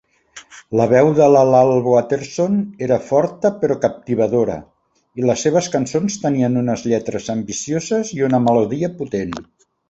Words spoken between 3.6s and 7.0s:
però captivadora, i les seves cançons tenien unes